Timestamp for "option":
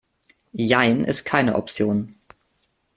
1.55-2.15